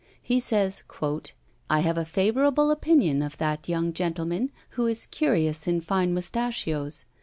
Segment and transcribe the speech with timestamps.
[0.19, 0.83] He says,
[1.69, 7.05] "I have a favourable opinion of that young gentleman who is curious in fine mustachios.